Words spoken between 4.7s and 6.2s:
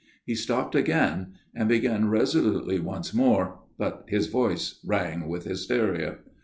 rang with hysteria.